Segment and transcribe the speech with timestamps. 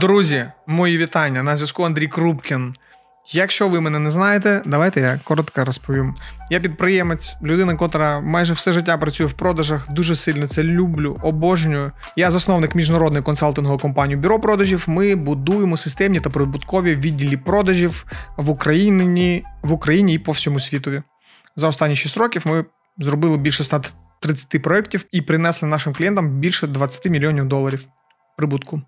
[0.00, 2.74] Друзі, мої вітання на зв'язку Андрій Крупкін.
[3.32, 6.14] Якщо ви мене не знаєте, давайте я коротко розповім.
[6.50, 11.92] Я підприємець, людина, котра майже все життя працює в продажах, дуже сильно це люблю, обожнюю.
[12.16, 14.84] Я засновник міжнародної консалтингової компанії Бюро продажів.
[14.86, 18.04] Ми будуємо системні та прибуткові відділі продажів
[18.36, 21.02] в Україні в Україні і по всьому світові.
[21.56, 22.64] За останні 6 років ми
[22.98, 27.84] зробили більше 130 проєктів і принесли нашим клієнтам більше 20 мільйонів доларів
[28.36, 28.82] прибутку.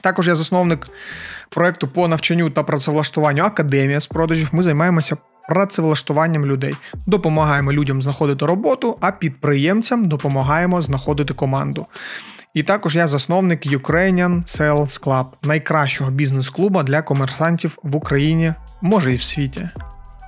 [0.00, 0.88] Також я засновник
[1.48, 4.48] проекту по навчанню та працевлаштуванню Академія з продажів.
[4.52, 5.16] Ми займаємося
[5.48, 11.86] працевлаштуванням людей, допомагаємо людям знаходити роботу, а підприємцям допомагаємо знаходити команду.
[12.54, 19.16] І також я засновник Ukrainian Sales Club, найкращого бізнес-клуба для комерсантів в Україні, може і
[19.16, 19.68] в світі.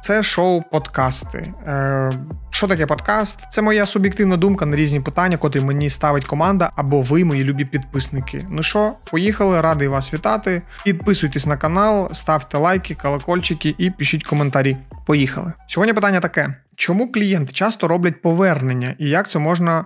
[0.03, 1.55] Це шоу подкасти.
[1.67, 2.12] Е,
[2.55, 3.47] Що таке подкаст?
[3.51, 7.65] Це моя суб'єктивна думка на різні питання, котрі мені ставить команда або ви, мої любі
[7.65, 8.47] підписники.
[8.51, 10.62] Ну що, поїхали, радий вас вітати.
[10.84, 14.77] Підписуйтесь на канал, ставте лайки, колокольчики і пишіть коментарі.
[15.06, 15.53] Поїхали.
[15.69, 19.84] Сьогодні питання таке: чому клієнти часто роблять повернення і як це можна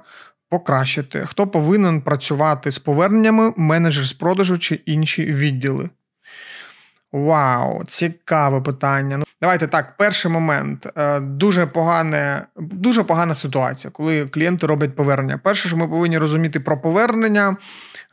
[0.51, 1.25] покращити?
[1.27, 5.91] Хто повинен працювати з поверненнями, менеджер з продажу чи інші відділи?
[7.13, 9.25] Вау, цікаве питання.
[9.41, 10.89] Давайте так, перший момент.
[10.97, 15.39] Е, дуже погане, дуже погана ситуація, коли клієнти роблять повернення.
[15.39, 17.57] Перше, що ми повинні розуміти про повернення.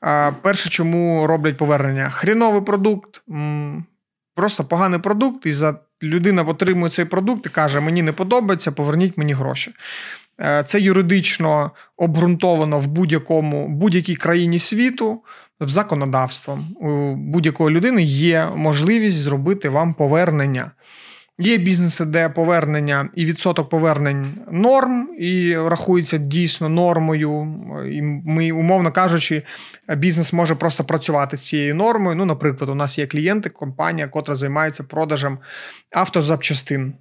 [0.03, 2.09] Е, перше, чому роблять повернення?
[2.09, 3.23] Хріновий продукт,
[4.35, 9.17] просто поганий продукт, і за людина отримує цей продукт і каже: Мені не подобається, поверніть
[9.17, 9.73] мені гроші.
[10.41, 15.23] Е, це юридично обґрунтовано в будь-якому будь-якій країні світу
[15.59, 16.75] законодавством.
[16.79, 20.71] У будь-якої людини є можливість зробити вам повернення.
[21.39, 27.47] Є бізнеси, де повернення і відсоток повернень норм, і рахується дійсно нормою.
[27.91, 29.44] І Ми, умовно кажучи,
[29.97, 32.16] бізнес може просто працювати з цією нормою.
[32.16, 35.39] Ну, наприклад, у нас є клієнти, компанія, котра займається продажем
[35.91, 36.94] автозапчастин.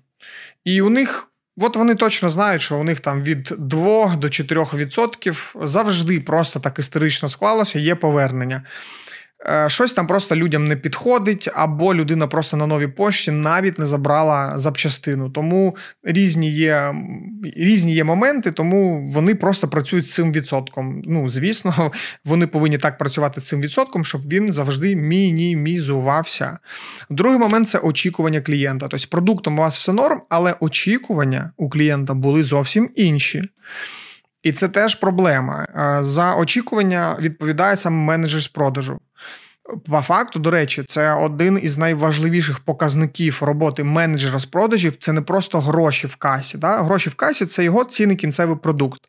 [0.64, 5.66] І у них От вони точно знають, що у них там від 2 до 4%
[5.66, 8.62] завжди просто так історично склалося, є повернення.
[9.46, 13.86] Е, щось там просто людям не підходить, або людина просто на новій пошті навіть не
[13.86, 15.30] забрала запчастину.
[15.30, 16.94] Тому різні є
[17.56, 21.02] різні є моменти, тому вони просто працюють з цим відсотком.
[21.04, 21.92] Ну, звісно,
[22.24, 26.58] вони повинні так працювати з цим відсотком, щоб він завжди мінімізувався.
[27.10, 28.88] Другий момент це очікування клієнта.
[28.88, 33.42] Тобто, продуктом у вас все норм, але очікування у клієнта були зовсім інші.
[34.44, 35.66] І це теж проблема.
[35.76, 38.98] Е, за очікування відповідає саме менеджер з продажу.
[39.90, 44.96] По факту, до речі, це один із найважливіших показників роботи менеджера з продажів.
[44.96, 46.58] Це не просто гроші в касі.
[46.58, 46.82] Да?
[46.82, 49.00] Гроші в касі це його цінний кінцевий продукт.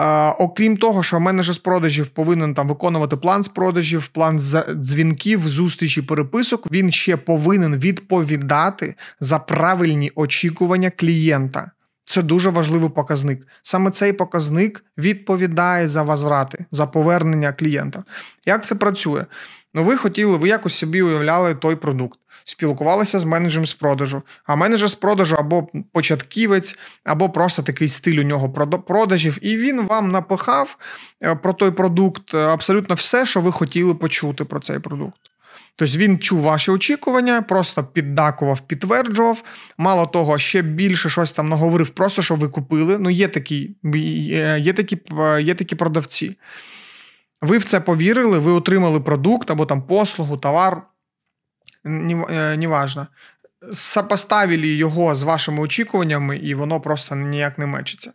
[0.00, 4.38] Е, окрім того, що менеджер з продажів повинен там виконувати план з продажів, план
[4.74, 6.72] дзвінків, зустрічі, переписок.
[6.72, 11.70] Він ще повинен відповідати за правильні очікування клієнта.
[12.04, 13.46] Це дуже важливий показник.
[13.62, 18.04] Саме цей показник відповідає за возврати, за повернення клієнта.
[18.46, 19.26] Як це працює?
[19.74, 24.56] Ну, ви хотіли, ви якось собі уявляли той продукт, спілкувалися з менеджером з продажу, а
[24.56, 30.10] менеджер з продажу або початківець, або просто такий стиль у нього продажів, і він вам
[30.10, 30.76] напихав
[31.24, 35.33] е, про той продукт е, абсолютно все, що ви хотіли почути про цей продукт.
[35.76, 39.42] Тобто він чув ваші очікування, просто піддакував, підтверджував.
[39.78, 42.98] Мало того, ще більше щось там наговорив, просто щоб ви купили.
[42.98, 43.76] Ну, є такі,
[44.58, 44.98] є такі,
[45.40, 46.38] є такі продавці.
[47.42, 50.82] Ви в це повірили, ви отримали продукт або там послугу, товар.
[51.84, 53.06] Неважно.
[53.72, 58.12] Сопоставили його з вашими очікуваннями, і воно просто ніяк не мечиться.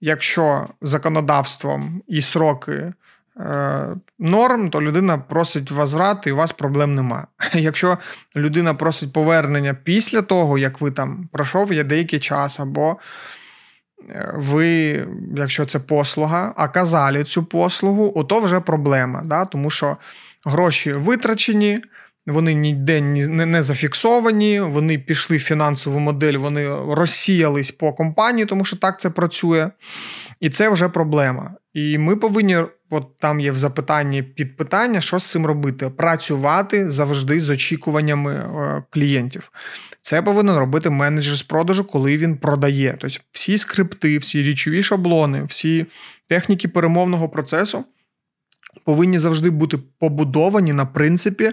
[0.00, 2.92] Якщо законодавством і сроки Е,
[4.18, 7.26] норм, то людина просить возврат, і у вас проблем нема.
[7.52, 7.98] Якщо
[8.36, 12.96] людина просить повернення після того, як ви там пройшов є деякий час, або
[14.08, 19.22] е, ви, якщо це послуга, оказали цю послугу, то вже проблема.
[19.24, 19.44] Да?
[19.44, 19.96] Тому що
[20.44, 21.82] гроші витрачені.
[22.26, 28.76] Вони ніде не зафіксовані, вони пішли в фінансову модель, вони розсіялись по компанії, тому що
[28.76, 29.70] так це працює.
[30.40, 31.54] І це вже проблема.
[31.74, 32.58] І ми повинні,
[32.90, 35.90] от там є в запитанні підпитання, що з цим робити?
[35.90, 39.52] Працювати завжди з очікуваннями е, клієнтів.
[40.00, 42.96] Це повинен робити менеджер з продажу, коли він продає.
[43.00, 45.86] Тобто всі скрипти, всі річові шаблони, всі
[46.28, 47.84] техніки перемовного процесу
[48.84, 51.50] повинні завжди бути побудовані на принципі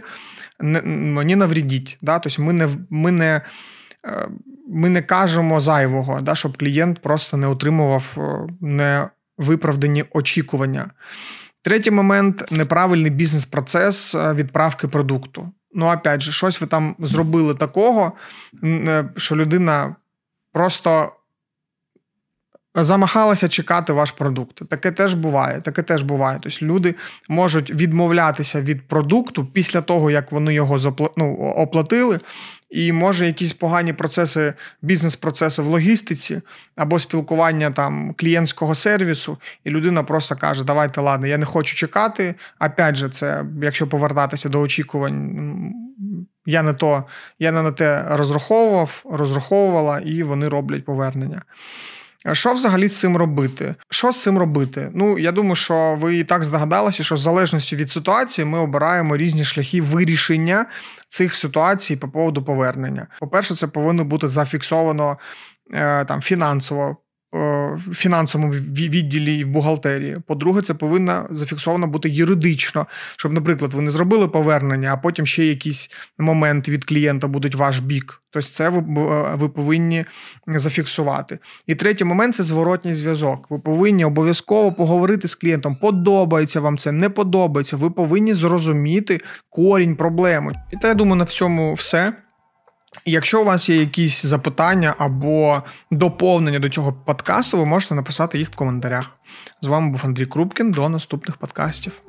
[0.59, 1.97] мені наврідіть.
[2.01, 2.19] Да?
[2.19, 3.41] Тобто ми не ми не,
[4.05, 4.29] е,
[4.69, 6.35] ми не кажемо зайвого, да?
[6.35, 8.47] щоб клієнт просто не отримував е,
[9.37, 10.91] невиправдані очікування.
[11.61, 15.51] Третій момент неправильний бізнес-процес е, відправки продукту.
[15.73, 18.11] Ну, опять же, щось ви там зробили такого,
[18.63, 19.95] е, що людина
[20.51, 21.11] просто
[22.75, 24.69] замахалася чекати ваш продукт.
[24.69, 25.61] Таке теж буває.
[25.61, 26.39] Таке теж буває.
[26.41, 26.95] Тобто люди
[27.29, 32.19] можуть відмовлятися від продукту після того, як вони його ну, оплатили.
[32.69, 36.41] І може якісь погані процеси, бізнес-процеси в логістиці
[36.75, 42.35] або спілкування там клієнтського сервісу, і людина просто каже: Давайте, ладно, я не хочу чекати.
[42.59, 45.73] Опять же, це якщо повертатися до очікувань,
[46.45, 47.03] я не то,
[47.39, 51.41] я не на те розраховував, розраховувала, і вони роблять повернення.
[52.31, 53.75] Що взагалі з цим робити?
[53.89, 54.91] Що з цим робити?
[54.93, 59.17] Ну я думаю, що ви і так здогадалися, що в залежності від ситуації ми обираємо
[59.17, 60.65] різні шляхи вирішення
[61.07, 63.07] цих ситуацій по поводу повернення.
[63.19, 65.17] По-перше, це повинно бути зафіксовано
[65.73, 66.97] е, там фінансово
[67.93, 70.17] фінансовому відділі і в бухгалтерії.
[70.27, 72.87] По-друге, це повинно зафіксовано бути юридично,
[73.17, 77.79] щоб, наприклад, ви не зробили повернення, а потім ще якісь моменти від клієнта будуть ваш
[77.79, 78.21] бік.
[78.33, 78.81] Тобто, це ви,
[79.35, 80.05] ви повинні
[80.47, 81.39] зафіксувати.
[81.67, 83.47] І третій момент це зворотній зв'язок.
[83.49, 85.75] Ви повинні обов'язково поговорити з клієнтом.
[85.75, 87.77] Подобається вам це, не подобається.
[87.77, 89.19] Ви повинні зрозуміти
[89.49, 90.51] корінь проблеми.
[90.71, 92.13] І та я думаю, на цьому все.
[93.05, 98.49] Якщо у вас є якісь запитання або доповнення до цього подкасту, ви можете написати їх
[98.51, 99.17] в коментарях.
[99.61, 100.71] З вами був Андрій Крупкін.
[100.71, 102.01] До наступних подкастів.